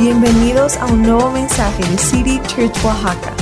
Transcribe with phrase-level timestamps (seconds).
[0.00, 3.34] Bienvenidos a un nuevo mensaje de City Church Oaxaca.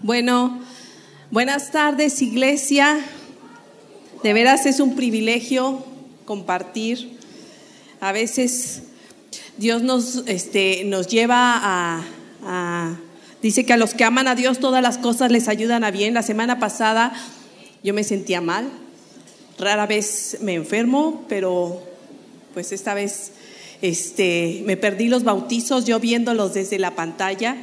[0.00, 0.60] Bueno,
[1.32, 3.04] buenas tardes iglesia.
[4.22, 5.84] De veras es un privilegio
[6.24, 7.18] compartir.
[8.00, 8.84] A veces
[9.56, 12.04] Dios nos, este, nos lleva a,
[12.44, 12.96] a,
[13.42, 16.14] Dice que a los que aman a Dios todas las cosas les ayudan a bien.
[16.14, 17.12] La semana pasada
[17.82, 18.68] yo me sentía mal.
[19.58, 21.89] Rara vez me enfermo, pero
[22.52, 23.32] pues esta vez
[23.82, 27.56] este, me perdí los bautizos yo viéndolos desde la pantalla.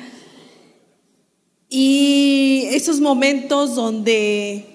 [1.69, 4.65] Y esos momentos donde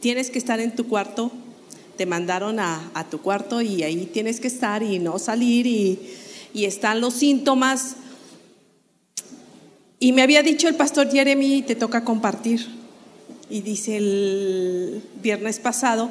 [0.00, 1.32] tienes que estar en tu cuarto,
[1.96, 5.98] te mandaron a, a tu cuarto y ahí tienes que estar y no salir y,
[6.54, 7.96] y están los síntomas.
[9.98, 12.66] Y me había dicho el pastor Jeremy, te toca compartir.
[13.50, 16.10] Y dice el viernes pasado,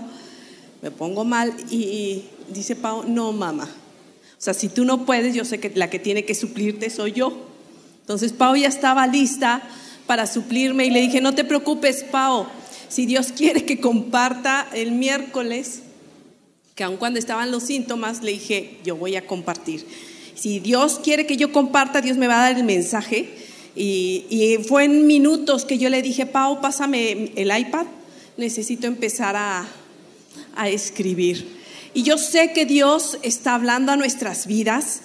[0.81, 3.65] me pongo mal y dice Pau, no mamá.
[3.65, 7.13] O sea, si tú no puedes, yo sé que la que tiene que suplirte soy
[7.13, 7.45] yo.
[8.01, 9.61] Entonces Pau ya estaba lista
[10.05, 12.47] para suplirme y le dije, no te preocupes, Pau,
[12.87, 15.81] si Dios quiere que comparta el miércoles,
[16.75, 19.85] que aun cuando estaban los síntomas, le dije, yo voy a compartir.
[20.35, 23.29] Si Dios quiere que yo comparta, Dios me va a dar el mensaje.
[23.75, 27.87] Y, y fue en minutos que yo le dije, Pau, pásame el iPad,
[28.37, 29.67] necesito empezar a,
[30.55, 31.57] a escribir.
[31.97, 35.01] Y yo sé que Dios está hablando a nuestras vidas.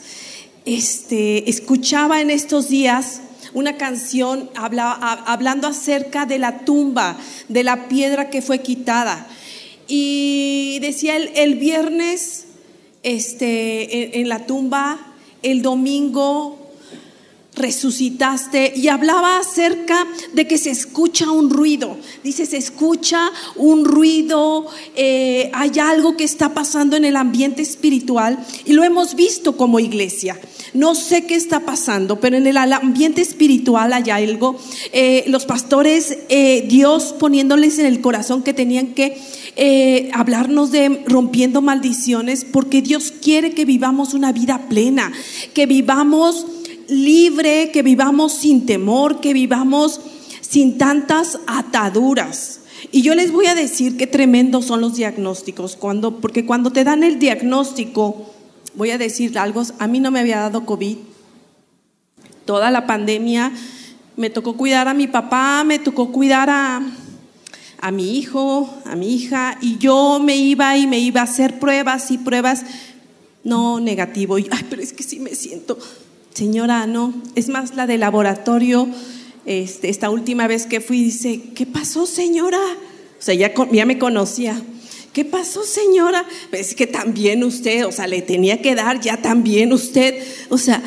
[0.66, 3.22] Este, escuchaba en estos días
[3.54, 7.16] una canción habla, hablando acerca de la tumba,
[7.48, 9.26] de la piedra que fue quitada.
[9.88, 12.44] Y decía el, el viernes
[13.02, 16.58] este, en la tumba, el domingo
[17.62, 21.96] resucitaste y hablaba acerca de que se escucha un ruido.
[22.22, 28.44] Dice, se escucha un ruido, eh, hay algo que está pasando en el ambiente espiritual
[28.66, 30.38] y lo hemos visto como iglesia.
[30.74, 34.56] No sé qué está pasando, pero en el ambiente espiritual hay algo.
[34.92, 39.18] Eh, los pastores, eh, Dios poniéndoles en el corazón que tenían que
[40.14, 45.12] hablarnos de rompiendo maldiciones, porque Dios quiere que vivamos una vida plena,
[45.52, 46.46] que vivamos
[46.92, 50.00] libre, que vivamos sin temor, que vivamos
[50.40, 52.60] sin tantas ataduras.
[52.90, 56.84] Y yo les voy a decir qué tremendos son los diagnósticos, cuando, porque cuando te
[56.84, 58.30] dan el diagnóstico,
[58.74, 60.96] voy a decir algo, a mí no me había dado COVID.
[62.44, 63.52] Toda la pandemia
[64.16, 66.82] me tocó cuidar a mi papá, me tocó cuidar a,
[67.80, 71.58] a mi hijo, a mi hija, y yo me iba y me iba a hacer
[71.58, 72.64] pruebas y pruebas,
[73.44, 75.78] no negativo, ay, pero es que sí me siento,
[76.34, 78.88] señora, no, es más la de laboratorio,
[79.44, 82.60] este, esta última vez que fui, dice, ¿qué pasó señora?
[83.18, 84.60] O sea, ya, ya me conocía.
[85.12, 86.24] ¿Qué pasó, señora?
[86.52, 90.82] Es que también usted, o sea, le tenía que dar ya también usted, o sea,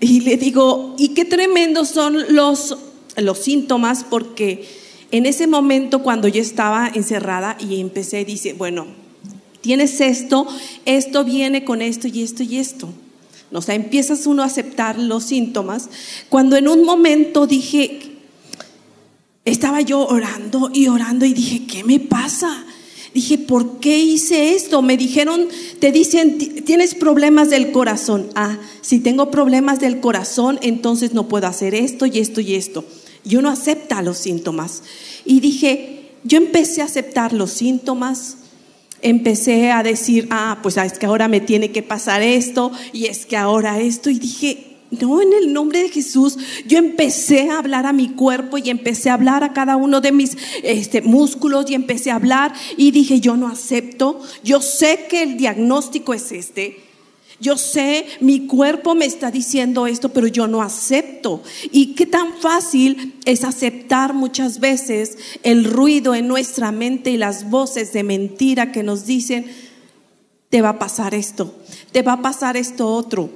[0.00, 2.76] y le digo, y qué tremendos son los,
[3.16, 4.66] los síntomas, porque
[5.10, 8.86] en ese momento cuando yo estaba encerrada y empecé, dice, bueno,
[9.60, 10.46] tienes esto,
[10.86, 12.88] esto viene con esto y esto y esto.
[13.52, 15.88] O sea, empiezas uno a aceptar los síntomas.
[16.28, 18.00] Cuando en un momento dije,
[19.44, 22.64] estaba yo orando y orando y dije, ¿qué me pasa?
[23.14, 24.82] Dije, ¿por qué hice esto?
[24.82, 25.48] Me dijeron,
[25.78, 28.28] te dicen, tienes problemas del corazón.
[28.34, 32.84] Ah, si tengo problemas del corazón, entonces no puedo hacer esto y esto y esto.
[33.24, 34.82] Y uno acepta los síntomas.
[35.24, 38.36] Y dije, yo empecé a aceptar los síntomas,
[39.08, 43.24] empecé a decir, ah, pues es que ahora me tiene que pasar esto y es
[43.24, 44.10] que ahora esto.
[44.10, 48.58] Y dije, no, en el nombre de Jesús, yo empecé a hablar a mi cuerpo
[48.58, 52.52] y empecé a hablar a cada uno de mis este, músculos y empecé a hablar
[52.76, 56.85] y dije, yo no acepto, yo sé que el diagnóstico es este.
[57.38, 61.42] Yo sé, mi cuerpo me está diciendo esto, pero yo no acepto.
[61.70, 67.50] Y qué tan fácil es aceptar muchas veces el ruido en nuestra mente y las
[67.50, 69.46] voces de mentira que nos dicen,
[70.48, 71.54] te va a pasar esto,
[71.92, 73.28] te va a pasar esto otro.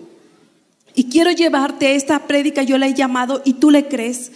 [0.94, 4.32] Y quiero llevarte esta prédica, yo la he llamado y tú le crees.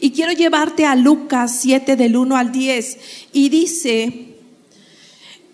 [0.00, 2.98] Y quiero llevarte a Lucas 7 del 1 al 10.
[3.32, 4.27] Y dice,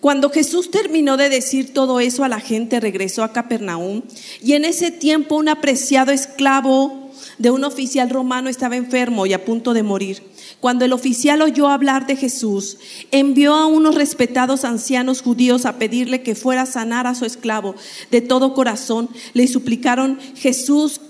[0.04, 4.02] cuando Jesús terminó de decir todo eso a la gente, regresó a Capernaum.
[4.42, 9.46] Y en ese tiempo un apreciado esclavo de un oficial romano estaba enfermo y a
[9.46, 10.22] punto de morir.
[10.60, 12.76] Cuando el oficial oyó hablar de Jesús,
[13.12, 17.74] envió a unos respetados ancianos judíos a pedirle que fuera a sanar a su esclavo
[18.10, 19.08] de todo corazón.
[19.32, 21.00] Le suplicaron Jesús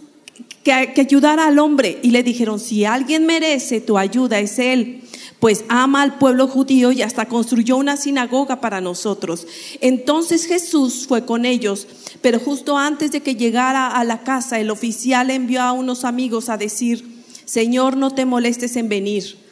[0.63, 5.04] que, que ayudara al hombre y le dijeron, si alguien merece tu ayuda es él
[5.45, 9.47] pues ama al pueblo judío y hasta construyó una sinagoga para nosotros.
[9.83, 11.87] Entonces Jesús fue con ellos,
[12.23, 16.49] pero justo antes de que llegara a la casa, el oficial envió a unos amigos
[16.49, 19.44] a decir, Señor, no te molestes en venir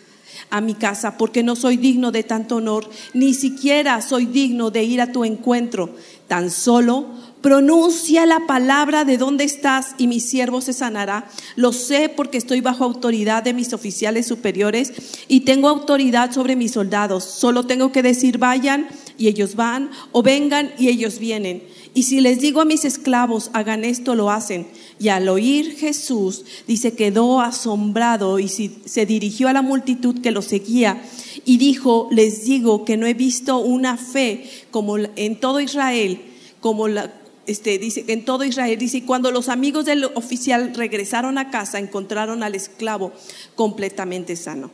[0.50, 4.84] a mi casa, porque no soy digno de tanto honor, ni siquiera soy digno de
[4.84, 5.94] ir a tu encuentro.
[6.28, 7.06] Tan solo
[7.42, 11.28] pronuncia la palabra de dónde estás y mi siervo se sanará.
[11.56, 14.92] Lo sé porque estoy bajo autoridad de mis oficiales superiores
[15.28, 17.24] y tengo autoridad sobre mis soldados.
[17.24, 21.62] Solo tengo que decir vayan y ellos van, o vengan y ellos vienen.
[21.94, 24.66] Y si les digo a mis esclavos, hagan esto, lo hacen.
[24.98, 30.42] Y al oír Jesús, dice, quedó asombrado y se dirigió a la multitud que lo
[30.42, 31.02] seguía
[31.44, 36.20] y dijo, les digo que no he visto una fe como en todo Israel,
[36.60, 37.12] como la,
[37.46, 42.42] este, dice, en todo Israel, dice, cuando los amigos del oficial regresaron a casa, encontraron
[42.42, 43.12] al esclavo
[43.56, 44.70] completamente sano.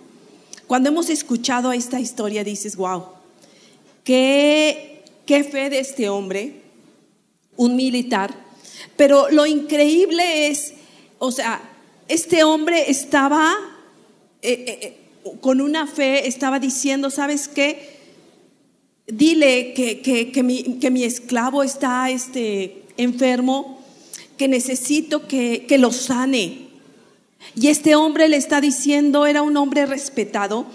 [0.67, 3.05] Cuando hemos escuchado esta historia, dices, wow,
[4.09, 6.63] qué, fe de este hombre,
[7.59, 8.35] un militar,
[8.97, 10.73] pero lo increíble es,
[11.19, 11.61] o sea,
[12.09, 13.55] este hombre estaba
[14.41, 17.99] eh, eh, eh, con una fe, estaba diciendo, ¿sabes qué?
[19.07, 23.85] Dile que, mi, esclavo está este, enfermo,
[24.39, 26.69] que necesito que lo sane.
[27.55, 30.67] Y este hombre le está diciendo, era un hombre respetado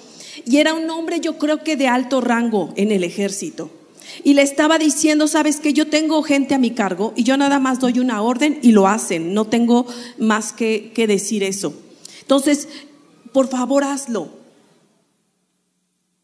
[0.46, 3.70] y era un hombre yo creo que de alto rango en el ejército
[4.24, 7.60] y le estaba diciendo, sabes que yo tengo gente a mi cargo y yo nada
[7.60, 9.86] más doy una orden y lo hacen, no tengo
[10.18, 11.74] más que, decir eso.
[12.22, 12.68] Entonces,
[13.32, 14.30] por favor, hazlo.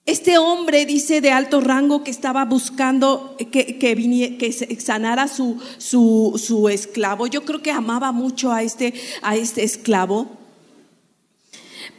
[0.06, 6.42] Este hombre dice de alto rango que estaba buscando que, que, que sanara su, su,
[6.44, 7.28] su, esclavo.
[7.28, 10.39] Yo creo que amaba mucho a este, a este esclavo.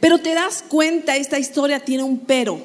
[0.01, 2.59] Pero te das cuenta, esta historia tiene un pero.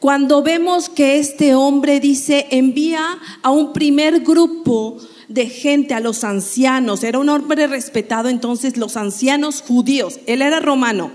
[0.00, 4.98] Cuando vemos que este hombre dice, envía a un primer grupo
[5.28, 10.58] de gente, a los ancianos, era un hombre respetado, entonces los ancianos judíos, él era
[10.58, 11.12] romano,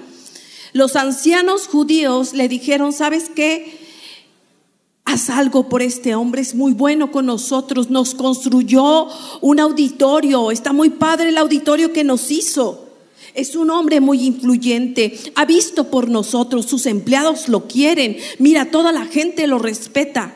[0.71, 3.77] los ancianos judíos le dijeron, ¿sabes qué?
[5.03, 9.09] Haz algo por este hombre, es muy bueno con nosotros, nos construyó
[9.41, 12.87] un auditorio, está muy padre el auditorio que nos hizo.
[13.38, 18.92] Es un hombre muy influyente, ha visto por nosotros, sus empleados lo quieren, mira, toda
[18.92, 20.36] la gente lo respeta.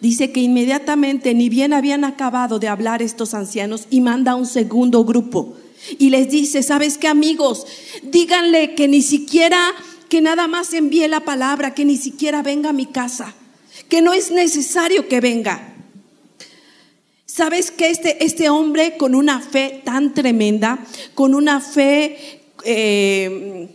[0.00, 5.04] Dice que inmediatamente, ni bien habían acabado de hablar estos ancianos, y manda un segundo
[5.04, 5.54] grupo.
[5.96, 7.66] Y les dice, ¿sabes qué amigos?
[8.02, 9.60] Díganle que ni siquiera,
[10.08, 13.32] que nada más envíe la palabra, que ni siquiera venga a mi casa,
[13.88, 15.71] que no es necesario que venga.
[17.34, 20.84] ¿Sabes que este, este hombre con una fe tan tremenda,
[21.14, 23.74] con una fe eh,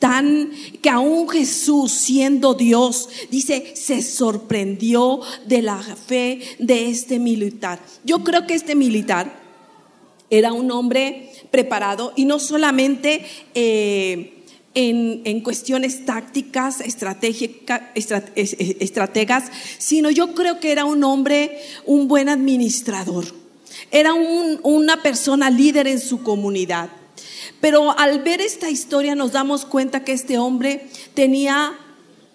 [0.00, 0.50] tan
[0.82, 7.78] que aún Jesús siendo Dios, dice, se sorprendió de la fe de este militar.
[8.02, 9.40] Yo creo que este militar
[10.28, 13.24] era un hombre preparado y no solamente...
[13.54, 14.32] Eh,
[14.76, 16.80] en, cuestiones tácticas,
[18.80, 19.44] estrategas,
[19.78, 23.24] sino yo creo que era un hombre, un buen administrador.
[23.90, 26.90] Era una persona líder en su comunidad.
[27.60, 31.74] Pero al ver esta historia nos damos cuenta que este hombre tenía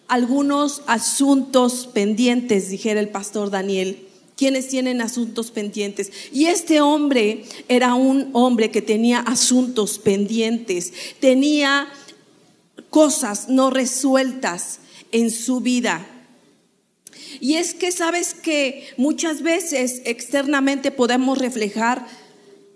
[0.08, 4.08] algunos asuntos pendientes, dijera el pastor Daniel
[4.42, 6.12] quienes tienen asuntos pendientes.
[6.34, 11.88] Y este hombre era un hombre que tenía asuntos pendientes, tenía
[12.90, 14.80] cosas no resueltas
[15.12, 16.06] en su vida.
[17.40, 22.06] Y es que sabes que muchas veces externamente podemos reflejar,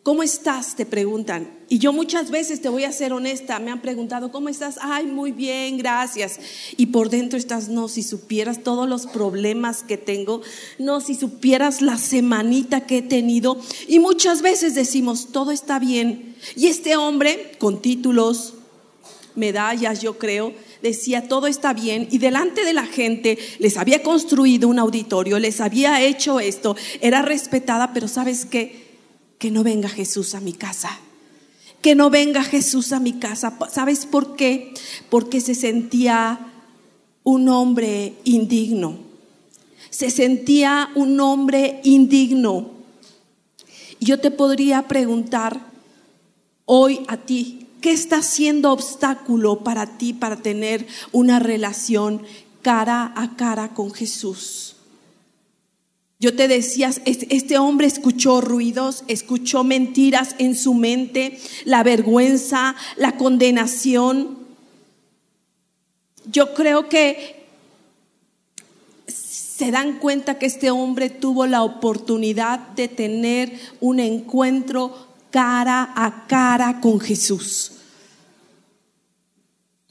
[0.03, 0.75] ¿cómo estás?
[0.75, 1.49] Te preguntan.
[1.67, 4.77] Y yo muchas veces, te voy a ser honesta, me han preguntado, ¿cómo estás?
[4.81, 6.39] Ay, muy bien, gracias.
[6.77, 10.41] Y por dentro estás, no, si supieras todos los problemas que tengo,
[10.77, 13.59] no, si supieras la semanita que he tenido.
[13.87, 16.35] Y muchas veces decimos, todo está bien.
[16.55, 18.53] Y este hombre, con títulos,
[19.35, 24.67] medallas, yo creo, decía, todo está bien, y delante de la gente les había construido
[24.67, 28.85] un auditorio, les había hecho esto, era respetada, pero sabes qué?
[29.37, 30.99] Que no venga Jesús a mi casa.
[31.81, 33.57] Que no venga Jesús a mi casa.
[33.71, 34.73] ¿Sabes por qué?
[35.09, 36.51] Porque se sentía
[37.23, 38.97] un hombre indigno.
[39.89, 42.71] Se sentía un hombre indigno.
[43.99, 45.59] Yo te podría preguntar
[46.65, 52.23] hoy a ti, ¿Qué está siendo obstáculo para ti para tener una relación
[52.63, 54.77] cara a cara con Jesús?
[56.19, 63.17] Yo te decía, este hombre escuchó ruidos, escuchó mentiras en su mente, la vergüenza, la
[63.17, 64.39] condenación.
[66.25, 67.45] yo creo que
[69.05, 76.25] se dan cuenta que este hombre tuvo la oportunidad de tener un encuentro cara a
[76.25, 77.73] cara con Jesús.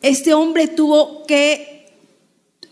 [0.04, 1.86] Este hombre tuvo que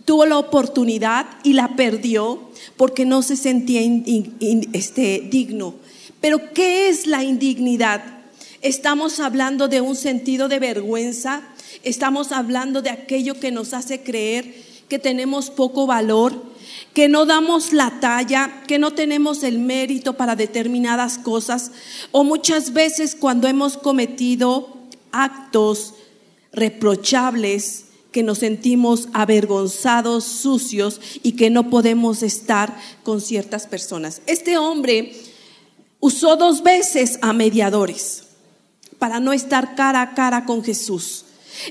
[0.04, 3.80] tuvo la oportunidad y la perdió porque no se sentía
[4.74, 5.76] este, digno.
[6.20, 8.04] Pero ¿qué es la indignidad?
[8.60, 11.40] Estamos hablando de un sentido de vergüenza,
[11.82, 14.54] estamos hablando de aquello que nos hace creer
[14.90, 16.34] que tenemos poco valor,
[16.92, 21.72] que no damos la talla, que no tenemos el mérito para determinadas cosas,
[22.10, 24.76] o muchas veces cuando hemos cometido
[25.12, 25.94] actos
[26.52, 34.20] reprochables, que nos sentimos avergonzados, sucios y que no podemos estar con ciertas personas.
[34.26, 35.14] Este hombre
[35.98, 38.24] usó dos veces a mediadores
[38.98, 41.24] para no estar cara a cara con Jesús.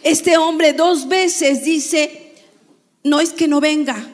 [0.04, 2.34] Este hombre dos veces dice,
[3.04, 4.10] no es que no venga.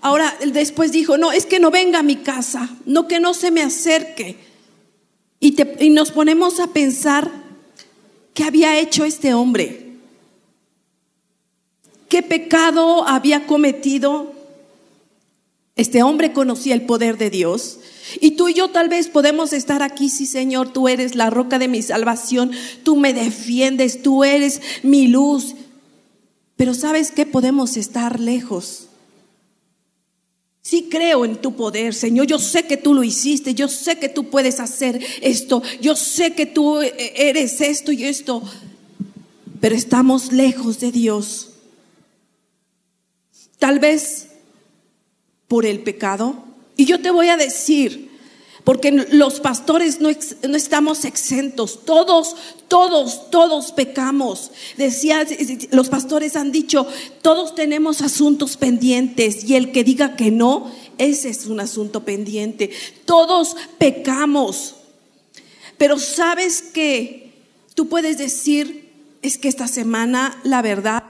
[0.00, 3.50] Ahora después dijo, no, es que no venga a mi casa, no que no se
[3.50, 4.36] me acerque.
[5.40, 7.30] Y, y nos ponemos a pensar,
[8.34, 9.84] ¿qué había hecho este hombre?
[12.14, 14.32] qué pecado había cometido.
[15.74, 17.80] Este hombre conocía el poder de Dios.
[18.20, 21.58] Y tú y yo tal vez podemos estar aquí, sí Señor, tú eres la roca
[21.58, 22.52] de mi salvación,
[22.84, 25.56] tú me defiendes, tú eres mi luz.
[26.54, 28.86] Pero sabes que podemos estar lejos.
[30.64, 32.26] Sí creo en tu poder, Señor.
[32.26, 33.54] Yo sé que tú lo hiciste.
[33.54, 35.62] Yo sé que tú puedes hacer esto.
[35.82, 38.42] Yo sé que tú eres esto y esto.
[39.60, 41.50] Pero estamos lejos de Dios.
[43.58, 44.28] Tal vez
[45.48, 46.42] por el pecado.
[46.78, 48.03] Y yo te voy a decir,
[48.64, 50.08] porque los pastores no,
[50.48, 52.34] no, estamos exentos, todos,
[52.66, 54.50] todos, todos pecamos.
[54.76, 55.26] Decía,
[55.70, 56.86] los pastores han dicho,
[57.22, 62.70] todos tenemos asuntos pendientes y el que diga que no, ese es un asunto pendiente.
[63.04, 64.76] Todos pecamos.
[65.76, 67.34] Pero sabes que
[67.74, 71.04] tú puedes decir, es que esta semana la verdad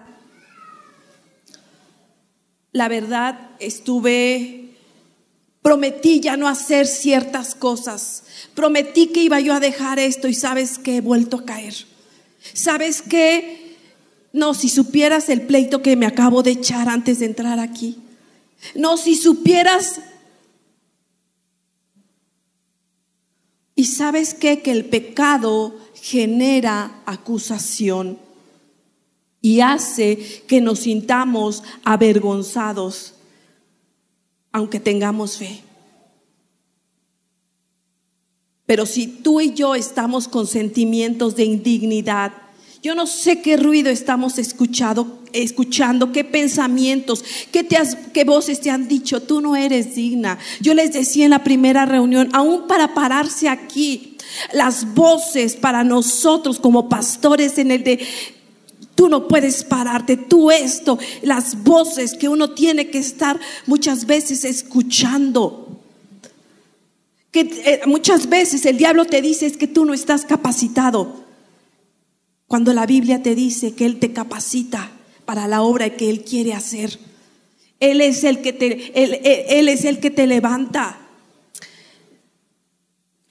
[2.74, 4.63] la verdad, estuve,
[5.64, 8.24] prometí ya no hacer ciertas cosas.
[8.54, 11.74] Prometí que iba yo a dejar esto y sabes que he vuelto a caer.
[12.52, 13.78] ¿Sabes qué?
[14.34, 17.96] No, si supieras el pleito que me acabo de echar antes de entrar aquí.
[18.74, 20.02] No, si supieras...
[23.74, 24.34] Y sabes?
[24.34, 28.18] Que el pecado genera acusación
[29.40, 33.13] y hace que nos sintamos avergonzados,
[34.54, 35.62] aunque tengamos fe.
[38.66, 42.32] Pero si tú y yo estamos con sentimientos de indignidad,
[42.80, 47.76] yo no sé qué ruido estamos escuchando, escuchando qué pensamientos, qué, te
[48.12, 50.38] qué voces te han dicho, tú no eres digna.
[50.60, 54.16] Yo les decía en la primera reunión, aún para pararse aquí,
[54.52, 58.06] las voces para nosotros como pastores en el de
[58.94, 64.44] Tú no puedes pararte, tú esto, las voces que uno tiene que estar muchas veces
[64.44, 65.80] escuchando.
[67.30, 71.24] Que eh, muchas veces el diablo te dice es que tú no estás capacitado.
[72.46, 74.92] Cuando la Biblia te dice que Él te capacita
[75.24, 76.98] para la obra que Él quiere hacer.
[77.80, 78.92] Él es el que te,
[79.58, 81.03] él es el que te levanta.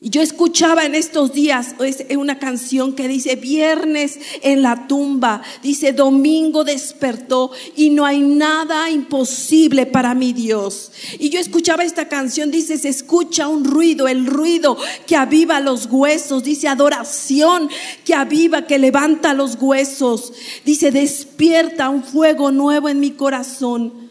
[0.05, 1.75] Yo escuchaba en estos días
[2.17, 8.89] una canción que dice viernes en la tumba, dice domingo despertó y no hay nada
[8.89, 10.91] imposible para mi Dios.
[11.19, 15.85] Y yo escuchaba esta canción, dice se escucha un ruido, el ruido que aviva los
[15.89, 17.69] huesos, dice adoración
[18.03, 20.33] que aviva, que levanta los huesos,
[20.65, 24.02] dice despierta un fuego nuevo en mi corazón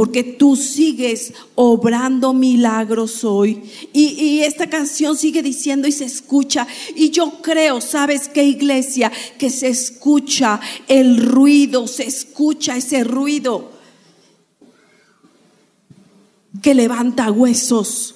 [0.00, 3.62] porque tú sigues obrando milagros hoy.
[3.92, 6.66] Y, esta canción sigue diciendo y se escucha.
[6.96, 9.12] Y yo creo, ¿sabes qué iglesia?
[9.36, 13.72] Que se escucha el ruido, se escucha ese ruido
[16.62, 18.14] que levanta huesos.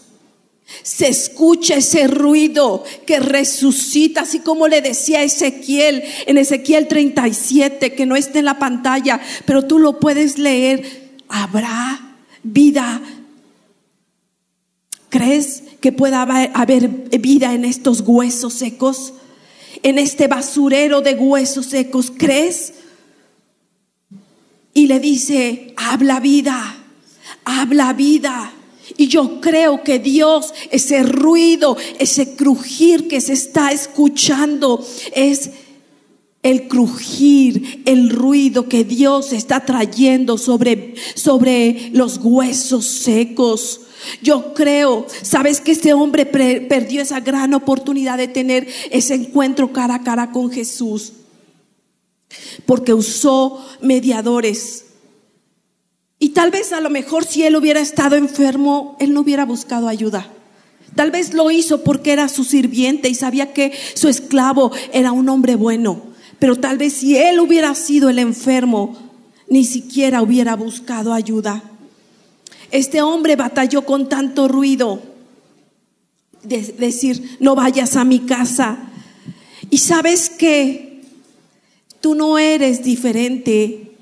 [0.82, 8.06] Se escucha ese ruido que resucita, así como le decía Ezequiel en Ezequiel 37, que
[8.06, 11.03] no está en la pantalla, pero tú lo puedes leer
[11.34, 12.00] habrá
[12.44, 13.02] vida.
[15.08, 16.88] ¿Crees que pueda haber
[17.18, 19.14] vida en estos huesos secos?
[19.82, 22.74] En este basurero de huesos secos, ¿crees?
[24.72, 26.76] Y le dice, habla vida,
[27.44, 28.52] habla vida.
[28.96, 35.50] Y yo creo que Dios, ese ruido, ese crujir que se está escuchando, es
[36.44, 43.80] el crujir, el ruido que Dios está trayendo sobre, sobre los huesos secos.
[44.22, 49.96] Yo creo, sabes que este hombre perdió esa gran oportunidad de tener ese encuentro cara
[49.96, 51.14] a cara con Jesús,
[52.66, 54.84] porque usó mediadores.
[56.18, 59.88] Y tal vez a lo mejor si él hubiera estado enfermo, él no hubiera buscado
[59.88, 60.30] ayuda.
[60.94, 65.30] Tal vez lo hizo porque era su sirviente y sabía que su esclavo era un
[65.30, 66.13] hombre bueno.
[66.44, 68.94] Pero tal vez si él hubiera sido el enfermo,
[69.48, 71.62] ni siquiera hubiera buscado ayuda.
[72.70, 75.00] Este hombre batalló con tanto ruido,
[76.42, 78.76] de decir, no vayas a mi casa.
[79.70, 81.00] Y sabes que
[82.02, 83.92] tú no eres diferente.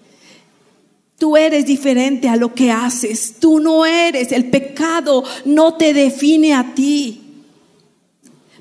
[1.19, 3.37] Tú eres diferente a lo que haces.
[3.39, 4.33] Tú no eres.
[4.33, 7.22] El pecado no te define a ti.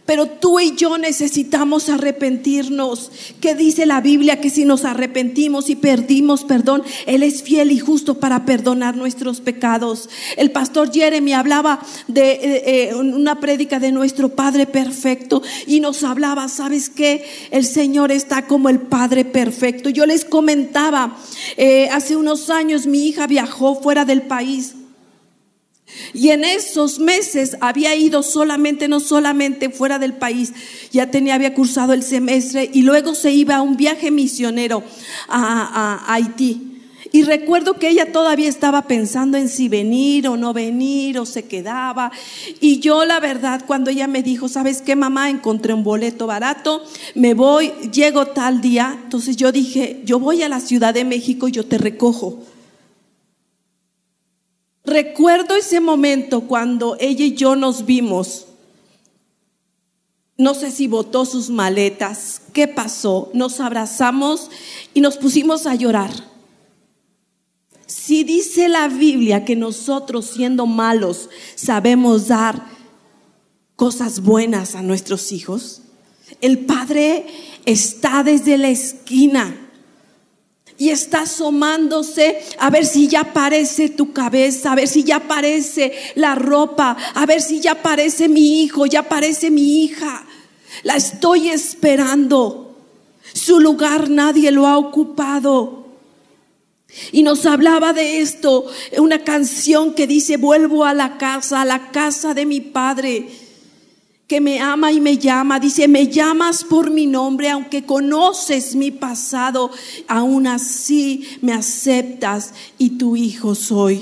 [0.05, 3.12] Pero tú y yo necesitamos arrepentirnos.
[3.39, 4.41] ¿Qué dice la Biblia?
[4.41, 9.41] Que si nos arrepentimos y perdimos perdón, Él es fiel y justo para perdonar nuestros
[9.41, 10.10] pecados.
[10.38, 16.03] El pastor Jeremy hablaba de eh, eh, una prédica de nuestro Padre perfecto y nos
[16.03, 17.24] hablaba, ¿sabes qué?
[17.51, 19.89] El Señor está como el Padre perfecto.
[19.89, 21.17] Yo les comentaba,
[21.58, 24.74] eh, hace unos años mi hija viajó fuera del país
[26.13, 30.53] y en esos meses había ido solamente, no solamente fuera del país,
[30.91, 34.83] ya tenía, había cursado el semestre y luego se iba a un viaje misionero
[35.27, 36.67] a, Haití.
[37.13, 41.43] Y recuerdo que ella todavía estaba pensando en si venir o no venir o se
[41.43, 42.10] quedaba.
[42.62, 45.29] Y yo la verdad, cuando ella me dijo, ¿sabes qué, mamá?
[45.29, 46.81] Encontré un boleto barato,
[47.15, 48.98] me voy, llego tal día.
[49.03, 52.39] Entonces yo dije, yo voy a la Ciudad de México y yo te recojo.
[54.91, 58.48] Recuerdo ese momento cuando ella y yo nos vimos.
[60.36, 63.31] No sé si botó sus maletas, qué pasó.
[63.33, 64.51] Nos abrazamos
[64.93, 66.12] y nos pusimos a llorar.
[67.88, 72.62] Si dice la Biblia que nosotros siendo malos sabemos dar
[73.77, 75.83] cosas buenas a nuestros hijos,
[76.41, 77.27] el Padre
[77.65, 79.61] está desde la esquina
[80.82, 85.94] y está asomándose a ver si ya aparece tu cabeza, a ver si ya aparece
[86.15, 90.26] la ropa, a ver si ya aparece mi hijo, ya aparece mi hija.
[90.82, 92.76] La estoy esperando.
[93.32, 95.86] Su lugar nadie lo ha ocupado.
[97.12, 98.65] Y nos hablaba de esto,
[98.98, 103.28] una canción que dice, vuelvo a la casa, a la casa de mi padre
[104.32, 105.60] que me ama y me llama.
[105.60, 109.72] Dice, me llamas por mi nombre, aunque conoces mi pasado,
[110.08, 114.02] aún así me aceptas y tu hijo soy.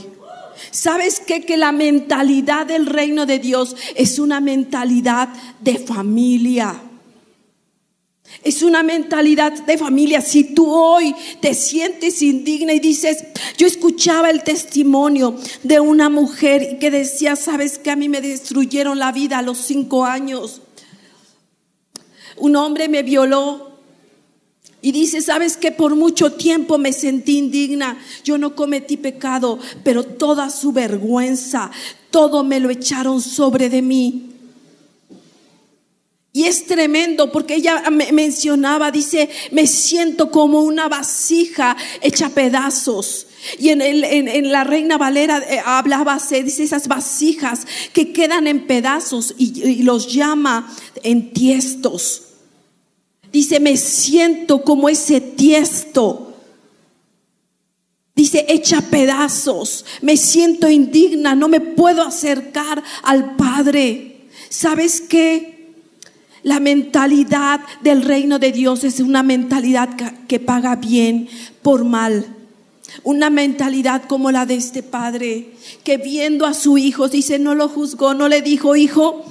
[0.70, 1.42] ¿Sabes qué?
[1.42, 5.30] Que la mentalidad del reino de Dios es una mentalidad
[5.62, 6.80] de familia.
[8.44, 10.22] Es una mentalidad de familia.
[10.22, 13.26] Si tú hoy te sientes indigna y dices,
[13.58, 18.98] yo escuchaba el testimonio de una mujer que decía, sabes que a mí me destruyeron
[18.98, 20.62] la vida a los cinco años.
[22.38, 23.70] Un hombre me violó
[24.82, 27.98] y dice, sabes que por mucho tiempo me sentí indigna.
[28.24, 31.70] Yo no cometí pecado, pero toda su vergüenza,
[32.12, 34.39] todo me lo echaron sobre de mí.
[36.32, 43.26] Y es tremendo porque ella mencionaba, dice, me siento como una vasija hecha pedazos.
[43.58, 48.48] Y en, el, en, la Reina Valera eh, hablaba, se dice esas vasijas que quedan
[48.48, 52.24] en pedazos y, y los llama en tiestos.
[53.32, 56.36] Dice, me siento como ese tiesto.
[58.16, 59.86] Dice, hecha pedazos.
[60.02, 64.28] Me siento indigna, no me puedo acercar al Padre.
[64.50, 65.59] ¿Sabes qué?
[66.44, 69.90] La mentalidad del reino de Dios es una mentalidad
[70.28, 71.28] que paga bien
[71.62, 72.26] por mal.
[73.04, 75.52] Una mentalidad como la de este padre,
[75.84, 79.26] que viendo a su hijo, dice, no lo juzgó, no le dijo, hijo,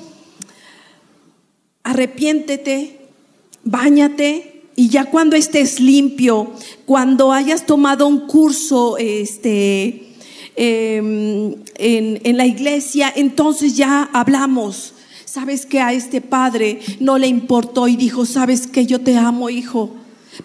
[1.82, 3.00] arrepiéntete,
[3.64, 6.52] báñate y ya cuando estés limpio,
[6.86, 10.12] cuando hayas tomado un curso este,
[10.54, 14.94] em, en, en la iglesia, entonces ya hablamos
[15.30, 19.50] ¿Sabes que a este padre no le importó y dijo, sabes que yo te amo,
[19.50, 19.90] hijo?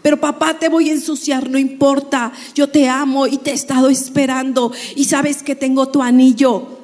[0.02, 2.34] Pero papá, te voy a ensuciar, no importa.
[2.54, 4.74] Yo te amo y te he estado esperando.
[4.98, 6.80] Y sabes que tengo tu anillo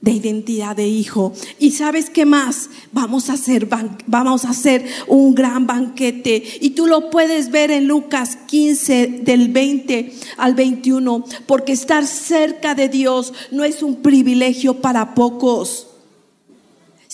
[0.00, 1.34] de identidad de hijo.
[1.60, 2.68] Y sabes qué más?
[2.90, 3.68] Vamos a hacer
[4.08, 9.50] vamos a hacer un gran banquete y tú lo puedes ver en Lucas 15 del
[9.50, 15.86] 20 al 21, porque estar cerca de Dios no es un privilegio para pocos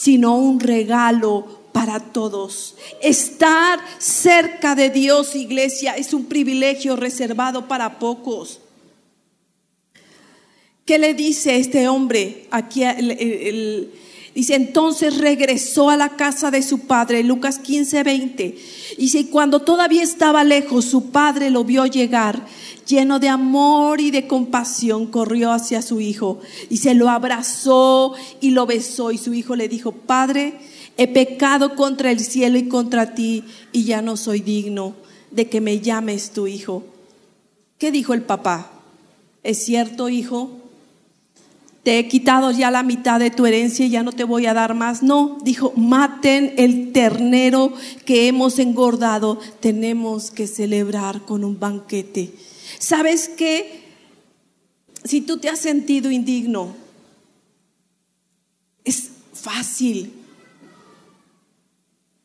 [0.02, 2.74] sino un regalo para todos.
[3.00, 8.58] Estar cerca de Dios, iglesia, es un privilegio reservado para pocos.
[10.84, 12.82] ¿Qué le dice este hombre aquí?
[14.34, 18.58] dice, entonces regresó a la casa de su padre, Lucas 15, 20.
[18.98, 22.44] Dice, cuando todavía estaba lejos, su padre lo vio llegar,
[22.92, 28.50] lleno de amor y de compasión, corrió hacia su hijo y se lo abrazó y
[28.50, 29.10] lo besó.
[29.10, 30.60] Y su hijo le dijo, Padre,
[30.96, 34.94] he pecado contra el cielo y contra ti y ya no soy digno
[35.30, 36.84] de que me llames tu hijo.
[37.78, 38.70] ¿Qué dijo el papá?
[39.42, 40.62] ¿Es cierto, hijo?
[41.82, 44.54] te he quitado ya la mitad de tu herencia y ya no te voy a
[44.54, 45.02] dar más.
[45.02, 47.72] No, dijo, maten el ternero
[48.04, 52.32] que hemos engordado, tenemos que celebrar con un banquete.
[52.78, 53.82] ¿Sabes qué?
[55.04, 56.74] Si tú te has sentido indigno,
[58.84, 60.12] es fácil.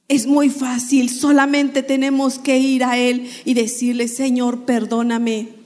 [0.08, 5.58] Es muy fácil, solamente tenemos que ir a Él y decirle, Señor, perdóname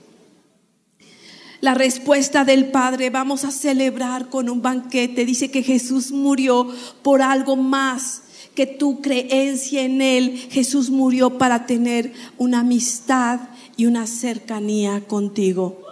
[1.62, 5.24] la respuesta del Padre, vamos a celebrar con un banquete.
[5.24, 6.66] Dice que Jesús murió
[7.02, 8.22] por algo más
[8.56, 10.48] que tu creencia en Él.
[10.50, 13.38] Jesús murió para tener una amistad
[13.76, 15.82] y una cercanía contigo.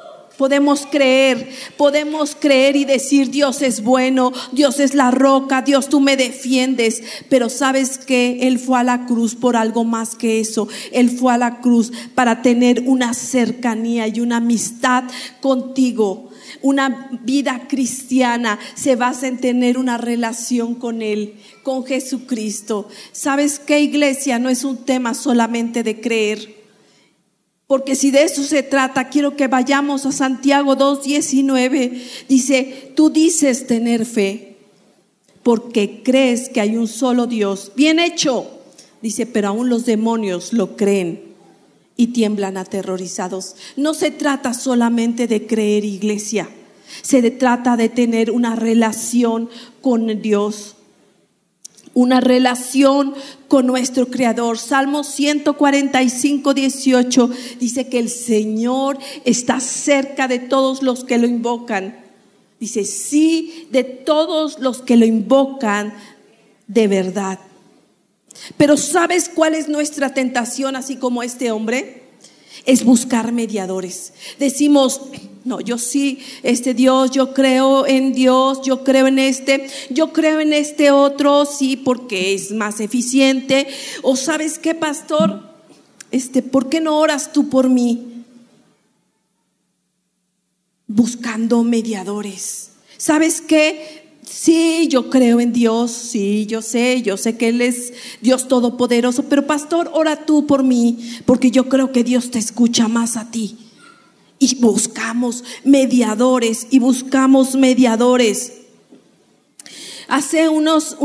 [0.40, 6.00] Podemos creer, podemos creer y decir Dios es bueno, Dios es la roca, Dios tú
[6.00, 10.66] me defiendes, pero sabes que Él fue a la cruz por algo más que eso.
[10.92, 15.04] Él fue a la cruz para tener una cercanía y una amistad
[15.42, 16.30] contigo.
[16.62, 22.88] Una vida cristiana se basa en tener una relación con Él, con Jesucristo.
[23.12, 24.38] ¿Sabes qué iglesia?
[24.38, 26.59] No es un tema solamente de creer.
[27.70, 32.02] Porque si de eso se trata, quiero que vayamos a Santiago 2.19.
[32.28, 34.56] Dice, tú dices tener fe
[35.44, 37.70] porque crees que hay un solo Dios.
[37.76, 38.50] Bien hecho.
[39.00, 41.22] Dice, pero aún los demonios lo creen
[41.96, 43.54] y tiemblan aterrorizados.
[43.76, 46.50] No se trata solamente de creer iglesia.
[47.02, 49.48] Se trata de tener una relación
[49.80, 50.74] con Dios
[52.00, 53.14] una relación
[53.46, 54.58] con nuestro Creador.
[54.58, 61.98] Salmo 145, 18 dice que el Señor está cerca de todos los que lo invocan.
[62.58, 65.94] Dice, sí, de todos los que lo invocan
[66.66, 67.38] de verdad.
[68.56, 72.04] Pero ¿sabes cuál es nuestra tentación, así como este hombre?
[72.64, 74.12] Es buscar mediadores.
[74.38, 75.00] Decimos,
[75.42, 80.40] no, yo sí, este Dios, yo creo en Dios, yo creo en este, yo creo
[80.40, 83.66] en este otro, sí, porque es más eficiente.
[84.02, 85.42] O sabes qué, pastor,
[86.10, 88.24] este, ¿por qué no oras tú por mí?
[90.86, 92.72] Buscando mediadores.
[92.98, 94.10] ¿Sabes qué?
[94.28, 99.24] Sí, yo creo en Dios, sí, yo sé, yo sé que Él es Dios todopoderoso,
[99.24, 103.30] pero pastor, ora tú por mí, porque yo creo que Dios te escucha más a
[103.30, 103.69] ti
[104.40, 108.54] y buscamos mediadores y buscamos mediadores.
[110.08, 110.96] Hace unos,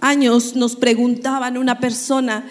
[0.00, 2.46] años nos preguntaban una persona,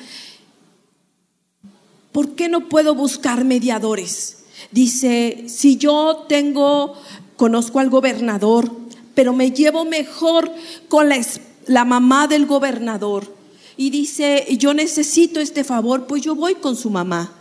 [2.12, 4.46] ¿por qué no puedo buscar mediadores?
[4.72, 6.94] Dice, si yo tengo,
[7.36, 8.72] conozco al gobernador,
[9.14, 10.52] pero me llevo mejor
[10.88, 11.24] con la,
[11.68, 13.36] la mamá del gobernador.
[13.76, 17.34] Y dice, yo necesito este favor, pues yo voy con su mamá.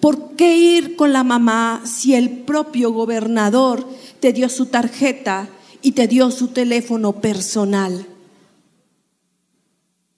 [0.00, 3.88] ¿Por qué ir con la mamá si el propio gobernador
[4.20, 5.48] te dio su tarjeta
[5.82, 8.06] y te dio su teléfono personal?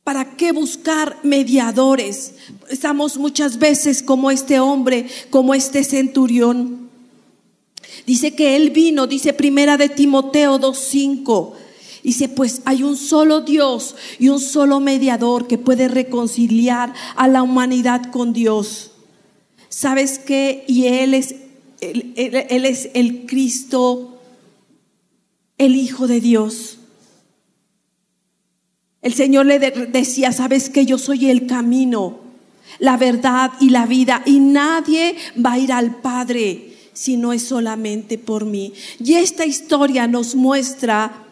[0.02, 2.34] ¿Para qué buscar mediadores?
[2.70, 6.88] Estamos muchas veces como este hombre, como este centurión.
[8.06, 11.52] Dice que él vino, dice primera de Timoteo 2.5.
[12.02, 17.42] Dice, pues hay un solo Dios y un solo mediador que puede reconciliar a la
[17.42, 18.92] humanidad con Dios.
[19.78, 20.64] ¿Sabes qué?
[20.66, 21.36] Y Él es,
[21.80, 24.18] él, es el Cristo,
[25.56, 26.80] el Hijo de Dios.
[29.02, 30.84] El Señor le decía, ¿sabes qué?
[30.84, 32.18] Yo soy el camino,
[32.80, 34.24] la verdad y la vida.
[34.26, 38.72] Y nadie va a ir al Padre si no es solamente por mí.
[38.98, 41.27] Y esta historia nos muestra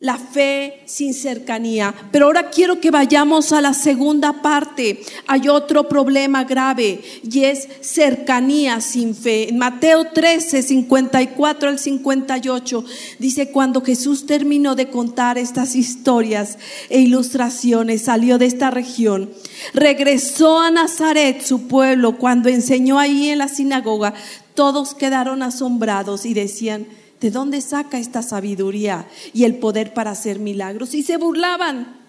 [0.00, 1.94] la fe sin cercanía.
[2.10, 5.00] Pero ahora quiero que vayamos a la segunda parte.
[5.26, 9.48] Hay otro problema grave y es cercanía sin fe.
[9.48, 12.84] En Mateo 13, 54 al 58
[13.18, 16.58] dice, cuando Jesús terminó de contar estas historias
[16.90, 19.30] e ilustraciones, salió de esta región,
[19.72, 24.12] regresó a Nazaret, su pueblo, cuando enseñó ahí en la sinagoga,
[24.54, 26.86] todos quedaron asombrados y decían,
[27.20, 30.94] ¿De dónde saca esta sabiduría y el poder para hacer milagros?
[30.94, 32.04] Y se burlaban.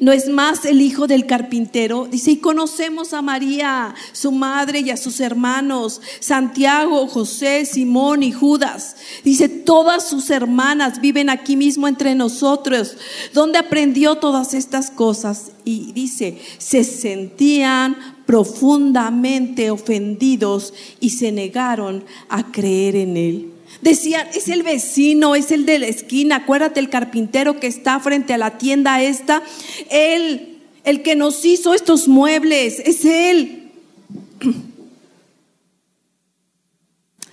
[0.00, 2.06] No es más el hijo del carpintero.
[2.10, 8.32] Dice, y conocemos a María, su madre y a sus hermanos, Santiago, José, Simón y
[8.32, 8.96] Judas.
[9.22, 12.96] Dice, todas sus hermanas viven aquí mismo entre nosotros.
[13.32, 15.52] ¿Dónde aprendió todas estas cosas?
[15.64, 23.53] Y dice, se sentían profundamente ofendidos y se negaron a creer en él.
[23.84, 28.32] Decían, es el vecino, es el de la esquina, acuérdate el carpintero que está frente
[28.32, 29.42] a la tienda esta,
[29.90, 33.70] él, el que nos hizo estos muebles, es él.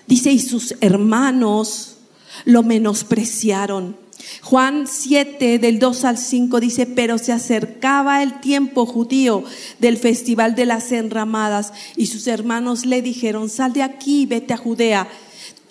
[0.07, 1.99] Dice, y sus hermanos
[2.43, 3.95] lo menospreciaron.
[4.41, 9.45] Juan 7 del 2 al 5 dice, pero se acercaba el tiempo judío
[9.79, 14.57] del festival de las enramadas y sus hermanos le dijeron, sal de aquí, vete a
[14.57, 15.07] Judea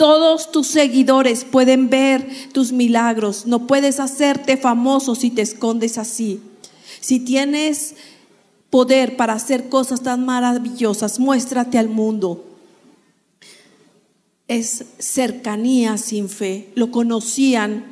[0.00, 3.44] todos tus seguidores pueden ver tus milagros.
[3.44, 6.40] No puedes hacerte famoso si te escondes así.
[7.02, 7.96] Si tienes
[8.70, 12.46] poder para hacer cosas tan maravillosas, muéstrate al mundo.
[14.48, 16.70] Es cercanía sin fe.
[16.76, 17.84] Lo conocían.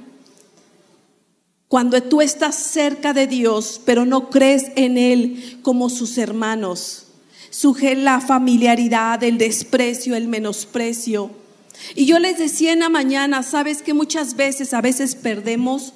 [1.68, 7.08] Cuando tú estás cerca de Dios, pero no crees en Él como sus hermanos,
[7.50, 11.46] surge la familiaridad, el desprecio, el menosprecio.
[11.94, 15.92] Y yo les decía en la mañana, sabes que muchas veces, a veces perdemos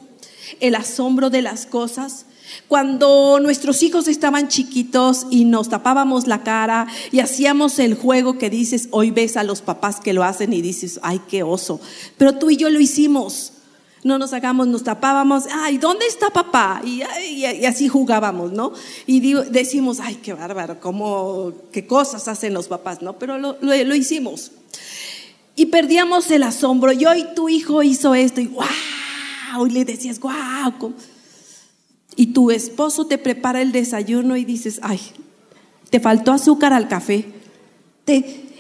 [0.60, 2.26] el asombro de las cosas.
[2.68, 8.50] Cuando nuestros hijos estaban chiquitos y nos tapábamos la cara y hacíamos el juego que
[8.50, 11.80] dices, hoy ves a los papás que lo hacen y dices, ay, qué oso.
[12.18, 13.52] Pero tú y yo lo hicimos.
[14.04, 16.82] No nos hagamos, nos tapábamos, ay, ¿dónde está papá?
[16.84, 17.02] Y,
[17.64, 18.72] así jugábamos, ¿no?
[19.06, 23.16] Y decimos, ay, qué bárbaro, cómo, qué cosas hacen los papás, ¿no?
[23.16, 24.50] Pero lo hicimos
[25.56, 26.92] y perdíamos el asombro.
[26.92, 30.94] Y hoy tu hijo hizo esto y wow, y le decías, wow.
[32.16, 35.00] Y tu esposo te prepara el desayuno y dices, ay,
[35.90, 37.26] te faltó azúcar al café.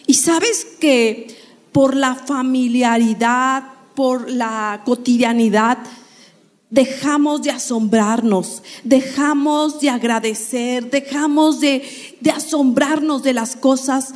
[0.06, 1.36] y sabes que
[1.72, 5.78] por la familiaridad, por la cotidianidad,
[6.70, 11.82] dejamos de asombrarnos, dejamos de agradecer, dejamos de,
[12.20, 14.14] de asombrarnos de las cosas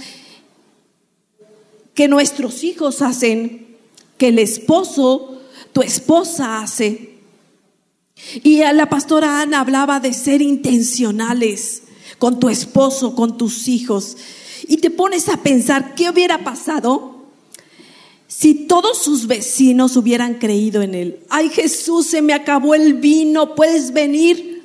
[1.96, 3.78] que nuestros hijos hacen,
[4.18, 5.40] que el esposo,
[5.72, 7.16] tu esposa hace.
[8.42, 11.82] Y la pastora Ana hablaba de ser intencionales
[12.18, 14.18] con tu esposo, con tus hijos.
[14.68, 17.16] Y te pones a pensar, ¿qué hubiera pasado
[18.28, 21.20] si todos sus vecinos hubieran creído en él?
[21.30, 24.62] Ay Jesús, se me acabó el vino, puedes venir.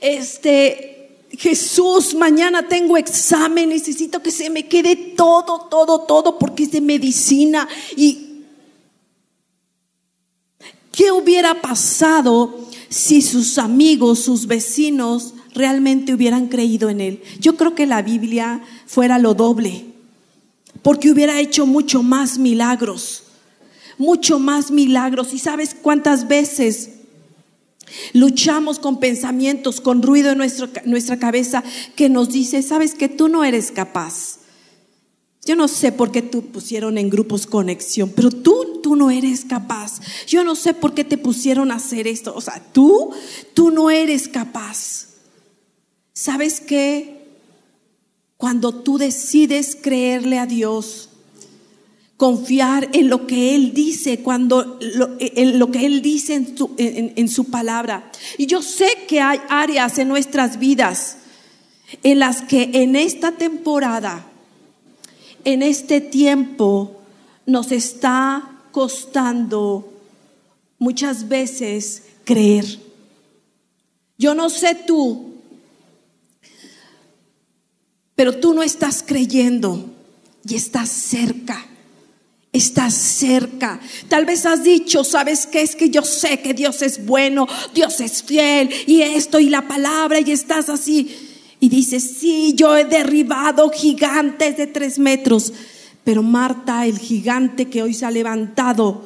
[0.00, 0.95] Este,
[1.36, 6.80] Jesús, mañana tengo examen, necesito que se me quede todo, todo, todo, porque es de
[6.80, 7.68] medicina.
[7.94, 8.44] ¿Y
[10.92, 17.22] qué hubiera pasado si sus amigos, sus vecinos, realmente hubieran creído en Él?
[17.38, 19.84] Yo creo que la Biblia fuera lo doble,
[20.82, 23.24] porque hubiera hecho mucho más milagros,
[23.98, 25.34] mucho más milagros.
[25.34, 26.95] ¿Y sabes cuántas veces?
[28.12, 31.62] Luchamos con pensamientos, con ruido en nuestra cabeza
[31.94, 34.40] que nos dice, sabes que tú no eres capaz.
[35.46, 39.44] Yo no sé por qué te pusieron en grupos conexión, pero tú, tú no eres
[39.44, 40.00] capaz.
[40.26, 42.34] Yo no sé por qué te pusieron a hacer esto.
[42.34, 43.12] O sea, tú,
[43.54, 45.06] tú no eres capaz.
[46.12, 47.28] ¿Sabes qué?
[48.36, 51.10] Cuando tú decides creerle a Dios,
[52.16, 54.78] confiar en lo que Él dice, cuando
[55.18, 58.10] en lo que Él dice en su, en su palabra.
[58.38, 61.18] Y yo sé que hay áreas en nuestras vidas
[62.02, 64.26] en las que en esta temporada,
[65.44, 67.00] en este tiempo,
[67.44, 69.92] nos está costando
[70.78, 72.80] muchas veces creer.
[74.18, 75.34] Yo no sé tú,
[78.14, 79.84] pero tú no estás creyendo
[80.48, 81.66] y estás cerca
[82.56, 83.80] estás cerca.
[84.08, 85.62] Tal vez has dicho, ¿sabes qué?
[85.62, 89.66] Es que yo sé que Dios es bueno, Dios es fiel y esto y la
[89.68, 91.14] palabra y estás así.
[91.60, 95.52] Y dices, sí, yo he derribado gigantes de tres metros.
[96.04, 99.04] Pero Marta, el gigante que hoy se ha levantado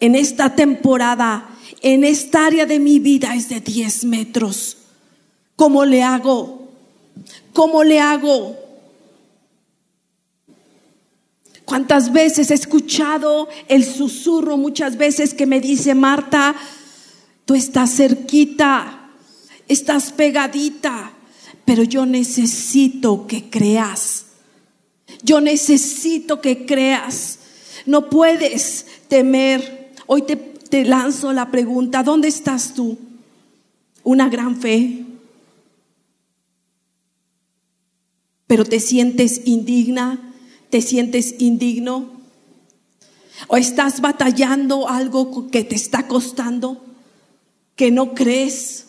[0.00, 1.48] en esta temporada,
[1.80, 4.76] en esta área de mi vida es de diez metros.
[5.56, 6.68] ¿Cómo le hago?
[7.52, 8.63] ¿Cómo le hago?
[11.64, 16.54] ¿Cuántas veces he escuchado el susurro muchas veces que me dice, Marta,
[17.46, 19.10] tú estás cerquita,
[19.66, 21.12] estás pegadita,
[21.64, 24.26] pero yo necesito que creas.
[25.22, 27.38] Yo necesito que creas.
[27.86, 29.92] No puedes temer.
[30.06, 32.98] Hoy te, te lanzo la pregunta, ¿dónde estás tú?
[34.02, 35.06] Una gran fe.
[38.46, 40.33] Pero te sientes indigna,
[40.74, 42.10] te sientes indigno.
[43.46, 46.84] O estás batallando algo que te está costando,
[47.76, 48.86] que no crees,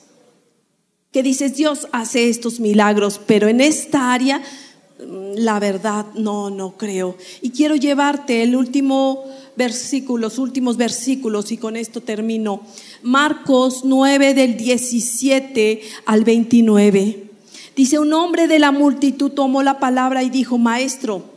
[1.12, 6.76] que dices, Dios hace estos milagros, pero en esta área, mm, la verdad, no, no
[6.76, 7.17] creo.
[7.43, 9.24] Y quiero llevarte el último
[9.56, 12.62] versículo, los últimos versículos, y con esto termino.
[13.04, 17.30] Marcos 9 del 17 al 29.
[17.76, 21.35] Dice, un hombre de la multitud tomó la palabra y dijo, maestro,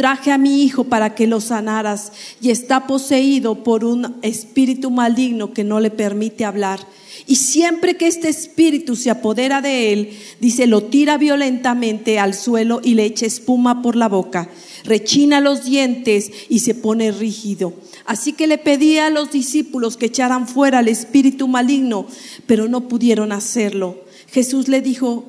[0.00, 5.52] traje a mi hijo para que lo sanaras y está poseído por un espíritu maligno
[5.52, 6.80] que no le permite hablar.
[7.26, 12.80] Y siempre que este espíritu se apodera de él, dice, lo tira violentamente al suelo
[12.82, 14.48] y le echa espuma por la boca,
[14.84, 17.74] rechina los dientes y se pone rígido.
[18.06, 22.06] Así que le pedía a los discípulos que echaran fuera al espíritu maligno,
[22.46, 24.02] pero no pudieron hacerlo.
[24.28, 25.26] Jesús le dijo,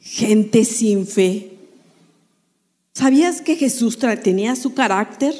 [0.00, 1.53] gente sin fe.
[2.96, 5.34] ¿Sabías que Jesús tenía su carácter?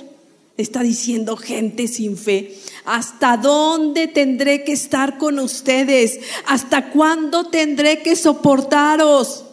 [0.57, 2.59] Está diciendo gente sin fe.
[2.85, 6.19] ¿Hasta dónde tendré que estar con ustedes?
[6.47, 9.45] ¿Hasta cuándo tendré que soportaros?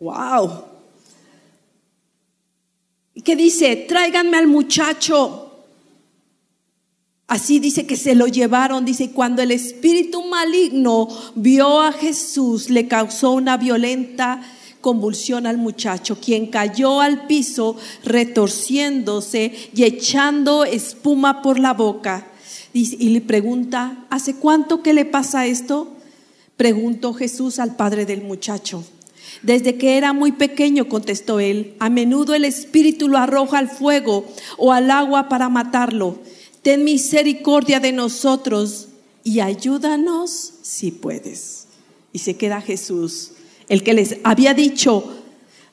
[0.00, 0.64] Wow.
[3.22, 3.76] ¿Qué dice?
[3.76, 5.44] Tráiganme al muchacho.
[7.26, 12.88] Así dice que se lo llevaron, dice, cuando el espíritu maligno vio a Jesús, le
[12.88, 14.40] causó una violenta
[14.80, 22.26] convulsión al muchacho, quien cayó al piso retorciéndose y echando espuma por la boca.
[22.72, 25.88] Y le pregunta, ¿hace cuánto que le pasa esto?
[26.56, 28.84] Preguntó Jesús al padre del muchacho.
[29.42, 34.24] Desde que era muy pequeño, contestó él, a menudo el espíritu lo arroja al fuego
[34.56, 36.18] o al agua para matarlo.
[36.62, 38.88] Ten misericordia de nosotros
[39.22, 41.66] y ayúdanos si puedes.
[42.12, 43.32] Y se queda Jesús
[43.68, 45.04] el que les había dicho,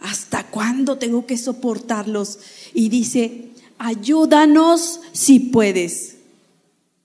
[0.02, 2.40] ¿hasta cuándo tengo que soportarlos?
[2.74, 6.18] Y dice, ayúdanos si puedes.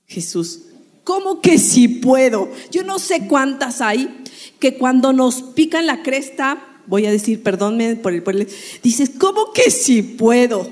[0.07, 0.63] Jesús,
[1.05, 2.51] ¿cómo que si puedo?
[2.71, 4.23] Yo no sé cuántas hay
[4.59, 8.35] que cuando nos pican la cresta, voy a decir, perdónme por el, por
[8.83, 10.69] dices, ¿cómo que si puedo?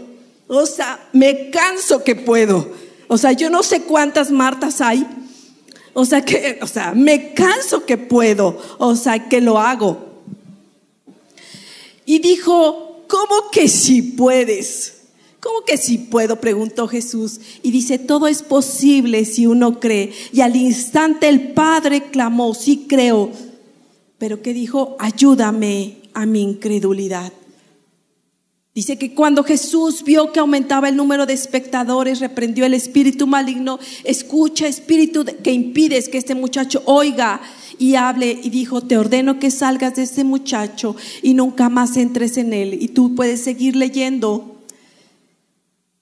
[0.48, 2.70] O sea, me canso que puedo.
[3.06, 5.06] O sea, yo no sé cuántas Martas hay.
[5.94, 8.60] O sea, que, o sea, me canso que puedo.
[8.78, 10.07] O sea, que lo hago.
[12.08, 15.02] Y dijo, ¿cómo que si puedes?
[15.40, 16.40] ¿Cómo que si puedo?
[16.40, 17.38] preguntó Jesús.
[17.62, 20.14] Y dice, todo es posible si uno cree.
[20.32, 23.30] Y al instante el Padre clamó, sí creo.
[24.16, 27.30] Pero que dijo, ayúdame a mi incredulidad.
[28.78, 33.80] Dice que cuando Jesús vio que aumentaba el número de espectadores, reprendió el espíritu maligno.
[34.04, 37.40] Escucha, espíritu que impides que este muchacho oiga
[37.76, 42.36] y hable y dijo, te ordeno que salgas de ese muchacho y nunca más entres
[42.36, 42.80] en él.
[42.80, 44.60] Y tú puedes seguir leyendo.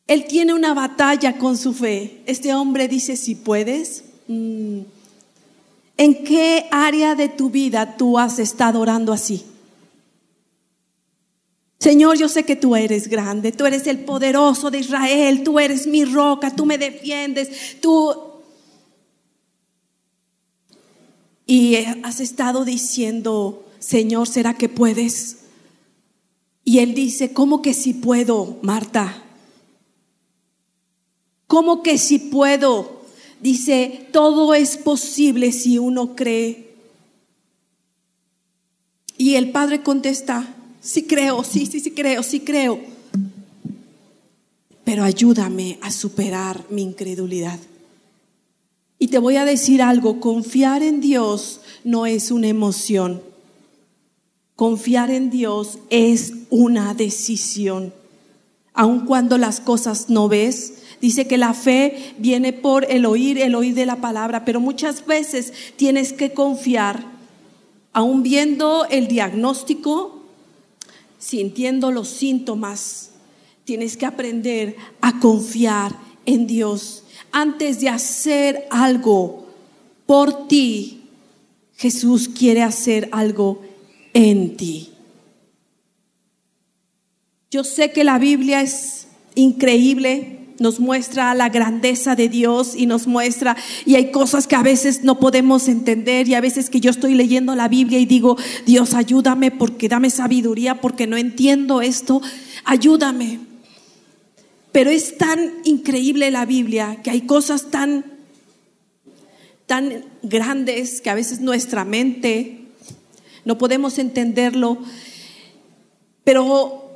[0.07, 2.21] Él tiene una batalla con su fe.
[2.27, 4.05] Este hombre dice, si puedes.
[4.29, 4.81] Mm,
[5.97, 9.47] ¿En qué área de tu vida tú has estado orando así?
[11.87, 15.87] Señor, yo sé que tú eres grande, tú eres el poderoso de Israel, tú eres
[15.87, 18.13] mi roca, tú me defiendes, tú
[21.47, 25.45] y has estado diciendo, Señor, ¿será que puedes?
[26.65, 29.23] Y él dice, ¿cómo que si puedo, Marta?
[31.47, 33.03] ¿Cómo que si puedo?
[33.41, 36.75] Dice, todo es posible si uno cree.
[39.17, 40.56] Y el padre contesta,
[40.87, 42.81] sí creo, sí, sí, sí creo, sí creo.
[44.85, 47.59] Pero ayúdame a superar mi incredulidad.
[48.99, 53.21] Y te voy a decir algo, confiar en Dios no es una emoción.
[54.55, 57.93] Confiar en Dios es una decisión.
[58.73, 63.55] Aun cuando las cosas no ves, dice que la fe viene por el oír, el
[63.55, 67.05] oír de la palabra, pero muchas veces tienes que confiar,
[67.93, 70.16] aun viendo el diagnóstico,
[71.19, 73.11] sintiendo los síntomas,
[73.65, 79.47] tienes que aprender a confiar en Dios antes de hacer algo
[80.07, 81.03] por ti,
[81.77, 83.61] Jesús quiere hacer algo
[84.15, 84.93] en ti.
[87.51, 93.07] Yo sé que la Biblia es increíble, nos muestra la grandeza de Dios y nos
[93.07, 96.91] muestra, y hay cosas que a veces no podemos entender y a veces que yo
[96.91, 102.23] estoy leyendo la Biblia y digo, Dios ayúdame porque dame sabiduría porque no entiendo esto,
[102.65, 103.41] ayúdame.
[104.73, 108.05] Pero es tan increíble la Biblia que hay cosas tan,
[109.67, 112.67] tan grandes que a veces nuestra mente
[113.45, 114.79] no podemos entenderlo,
[116.25, 116.91] pero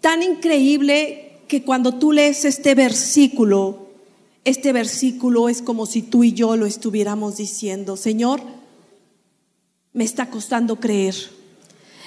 [0.00, 3.90] tan increíble que cuando tú lees este versículo,
[4.42, 8.40] este versículo es como si tú y yo lo estuviéramos diciendo, Señor,
[9.92, 11.14] me está costando creer,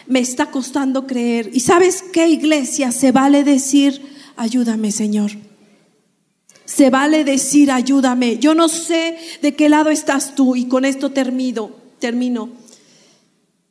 [0.08, 1.52] me está costando creer.
[1.54, 2.92] ¿Y sabes qué, iglesia?
[2.92, 4.02] Se vale decir,
[4.36, 5.30] ayúdame, Señor.
[6.66, 8.40] Se vale decir, ayúdame.
[8.40, 11.70] Yo no sé de qué lado estás tú y con esto termino,
[12.00, 12.50] termino.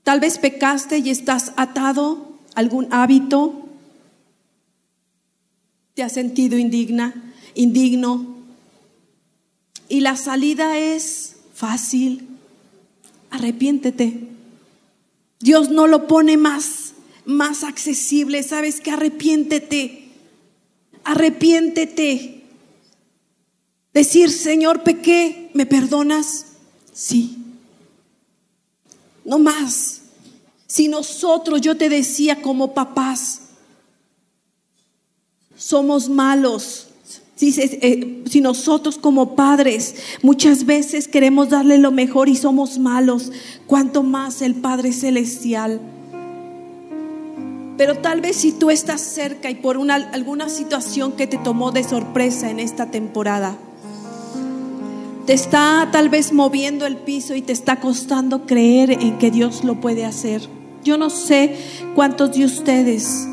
[0.04, 3.63] Tal vez pecaste y estás atado a algún hábito.
[5.94, 8.36] Te has sentido indigna, indigno.
[9.88, 12.28] Y la salida es fácil.
[13.30, 14.28] Arrepiéntete.
[15.40, 16.92] Dios no lo pone más
[17.24, 18.42] más accesible.
[18.42, 20.08] ¿Sabes que Arrepiéntete.
[21.04, 22.42] Arrepiéntete.
[23.92, 26.46] Decir, Señor, pequé, ¿me perdonas?
[26.92, 27.44] Sí
[29.24, 30.02] no más.
[30.66, 33.40] Si nosotros, yo te decía como papás,
[35.64, 36.88] somos malos,
[37.36, 43.32] si, eh, si, nosotros como padres muchas veces queremos darle lo mejor y somos malos,
[43.66, 45.80] cuanto más el Padre Celestial.
[47.78, 51.72] Pero tal vez si tú estás cerca y por una, alguna situación que te tomó
[51.72, 53.56] de sorpresa en esta temporada,
[55.24, 59.64] te está tal vez moviendo el piso y te está costando creer en que Dios
[59.64, 60.42] lo puede hacer.
[60.84, 61.56] Yo no sé
[61.94, 63.26] cuántos de ustedes,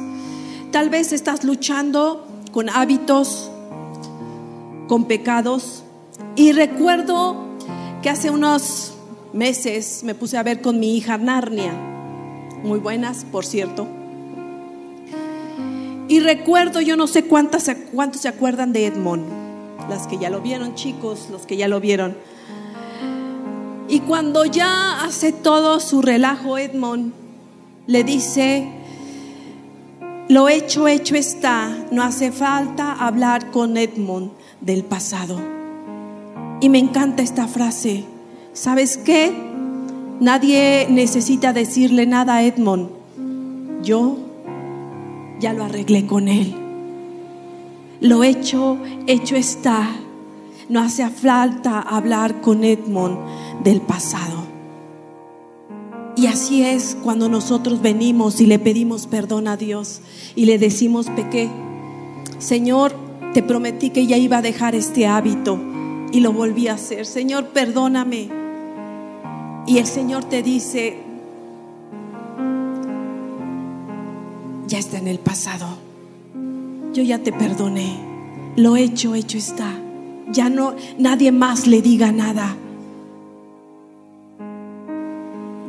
[0.71, 3.51] tal vez estás luchando con hábitos,
[4.87, 5.83] con pecados.
[6.35, 7.35] Y recuerdo
[8.01, 8.93] que hace unos
[9.33, 11.73] meses me puse a ver con mi hija Narnia,
[12.63, 13.87] muy buenas, por cierto.
[16.07, 19.41] Y recuerdo, yo no sé cuántas, cuántos se acuerdan de Edmond
[19.89, 22.15] las que ya lo vieron, chicos, los que ya lo vieron.
[23.87, 27.13] Y cuando ya hace todo su relajo, Edmond
[27.87, 28.69] le dice,
[30.31, 35.37] lo hecho, hecho está, no hace falta hablar con Edmond del pasado.
[36.61, 38.05] Y me encanta esta frase,
[38.53, 39.33] ¿sabes qué?
[40.21, 42.87] Nadie necesita decirle nada a Edmond,
[43.83, 44.19] yo
[45.41, 46.55] ya lo arreglé con él.
[47.99, 48.77] Lo hecho,
[49.07, 49.89] hecho está.
[50.69, 53.17] No hace falta hablar con Edmond
[53.65, 54.40] del pasado.
[56.21, 60.01] Y así es cuando nosotros venimos y le pedimos perdón a Dios
[60.35, 61.49] y le decimos, pequé,
[62.37, 62.93] Señor,
[63.33, 65.59] te prometí que ya iba a dejar este hábito
[66.11, 67.07] y lo volví a hacer.
[67.07, 68.29] Señor, perdóname.
[69.65, 70.97] Y el Señor te dice,
[74.67, 75.91] ya está en el pasado
[76.93, 77.95] yo ya te perdoné.
[78.55, 79.71] Lo hecho, hecho está.
[80.31, 82.55] Ya no, nadie más le diga nada.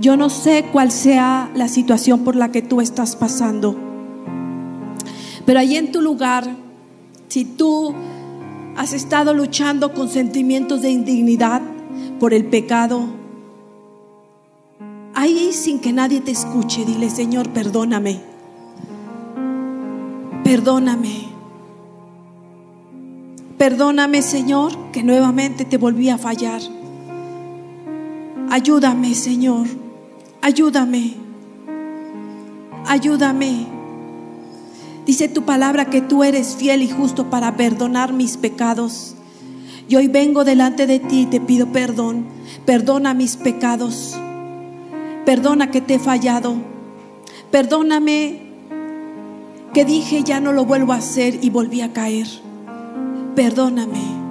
[0.02, 3.74] Yo no sé cuál sea la situación por la que tú estás pasando,
[5.46, 6.54] pero allí en tu lugar,
[7.28, 7.94] si tú
[8.76, 11.62] has estado luchando con sentimientos de indignidad
[12.20, 13.04] por el pecado,
[15.14, 18.32] ahí sin que nadie te escuche, dile, Señor, perdóname
[20.52, 21.28] perdóname.
[23.56, 26.60] Perdóname, Señor, que nuevamente te volví a fallar.
[28.50, 29.66] Ayúdame, Señor.
[30.42, 31.14] Ayúdame.
[32.88, 33.68] Ayúdame.
[35.06, 39.14] Dice tu palabra que tú eres fiel y justo para perdonar mis pecados.
[39.88, 42.26] Y hoy vengo delante de ti y te pido perdón.
[42.66, 44.18] Perdona mis pecados.
[45.24, 46.56] Perdona que te he fallado.
[47.52, 48.42] Perdóname
[49.72, 52.26] que dije ya no lo vuelvo a hacer y volví a caer.
[53.36, 54.22] Perdóname.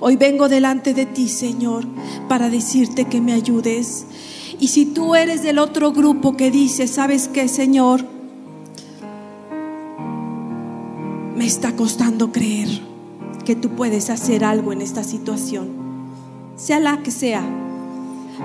[0.00, 1.86] Hoy vengo delante de ti, Señor,
[2.28, 4.06] para decirte que me ayudes.
[4.60, 8.04] Y si tú eres del otro grupo que dice, ¿sabes qué, Señor?
[11.34, 12.68] Me está costando creer
[13.46, 15.70] que tú puedes hacer algo en esta situación.
[16.56, 17.42] Sea la que sea,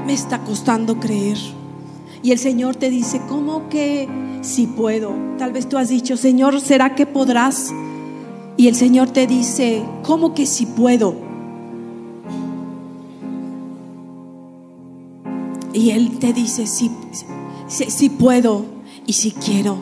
[0.06, 1.38] me está costando creer.
[2.24, 4.08] Y el Señor te dice, ¿cómo que
[4.40, 5.12] si puedo?
[5.38, 7.74] Tal vez tú has dicho, Señor, ¿será que podrás?
[8.56, 11.25] Y el Señor te dice, ¿cómo que si puedo?
[15.76, 16.90] Y Él te dice, sí,
[17.68, 18.66] sí, puedo
[19.06, 19.78] y si quiero.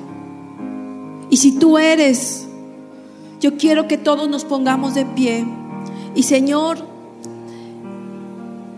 [1.29, 2.47] Y si tú eres,
[3.39, 5.45] yo quiero que todos nos pongamos de pie.
[6.15, 6.77] Y Señor,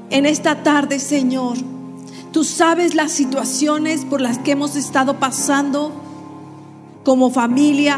[0.09, 1.57] en esta tarde, Señor,
[2.35, 5.93] Tú sabes las situaciones por las que hemos estado pasando
[7.05, 7.97] como familia.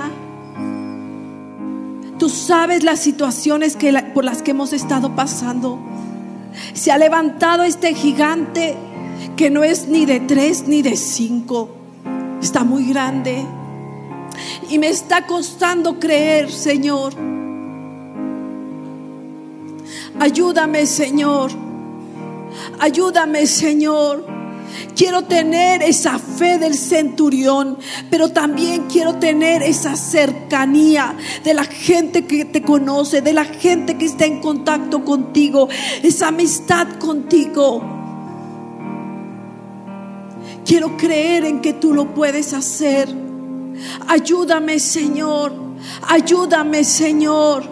[2.20, 5.80] Tú sabes las situaciones que, por las que hemos estado pasando.
[6.76, 8.78] Se ha levantado este gigante
[9.38, 11.70] que no es ni de tres ni de cinco.
[12.42, 13.46] Está muy grande.
[14.70, 17.14] Y me está costando creer, Señor.
[20.20, 21.52] Ayúdame, Señor.
[22.80, 24.26] Ayúdame, Señor.
[24.96, 27.78] Quiero tener esa fe del centurión,
[28.10, 33.98] pero también quiero tener esa cercanía de la gente que te conoce, de la gente
[33.98, 35.70] que está en contacto contigo,
[36.02, 37.97] esa amistad contigo.
[40.68, 43.08] Quiero creer en que tú lo puedes hacer.
[44.06, 45.54] Ayúdame, Señor.
[46.10, 47.64] Ayúdame, Señor.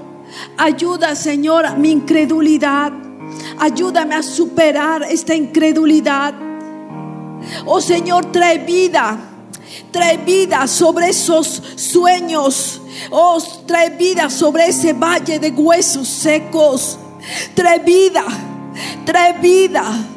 [0.58, 2.94] Ayuda, Señor, a mi incredulidad.
[3.60, 6.34] Ayúdame a superar esta incredulidad.
[7.66, 9.18] Oh Señor, trae vida.
[9.92, 12.82] Trae vida sobre esos sueños.
[13.12, 16.98] Oh, trae vida sobre ese valle de huesos secos.
[17.54, 18.24] Trae vida.
[19.06, 20.15] Trae vida.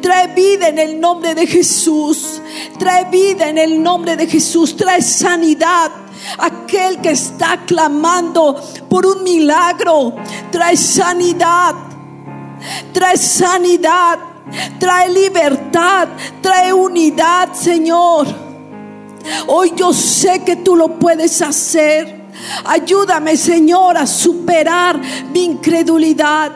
[0.00, 2.40] Trae vida en el nombre de Jesús.
[2.78, 4.76] Trae vida en el nombre de Jesús.
[4.76, 5.90] Trae sanidad.
[6.38, 10.14] Aquel que está clamando por un milagro.
[10.50, 11.74] Trae sanidad.
[12.92, 14.18] Trae sanidad.
[14.78, 16.08] Trae libertad.
[16.40, 18.26] Trae unidad, Señor.
[19.46, 22.20] Hoy yo sé que tú lo puedes hacer.
[22.64, 25.00] Ayúdame, Señor, a superar
[25.32, 26.52] mi incredulidad.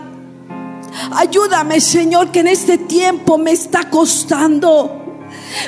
[1.12, 5.05] Ayúdame, Señor, que en este tiempo me está costando.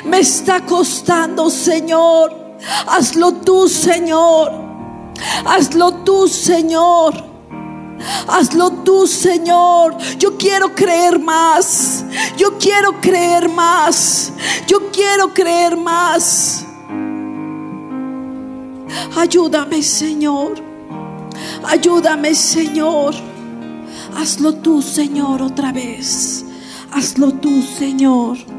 [0.05, 2.57] Me está costando, Señor.
[2.87, 4.51] Hazlo tú, Señor.
[5.45, 7.13] Hazlo tú, Señor.
[8.27, 9.97] Hazlo tú, Señor.
[10.17, 12.05] Yo quiero creer más.
[12.37, 14.31] Yo quiero creer más.
[14.67, 16.65] Yo quiero creer más.
[19.17, 20.55] Ayúdame, Señor.
[21.65, 23.13] Ayúdame, Señor.
[24.17, 26.43] Hazlo tú, Señor, otra vez.
[26.91, 28.56] Hazlo tú, Señor.